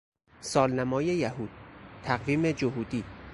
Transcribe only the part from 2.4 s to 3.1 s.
جهودی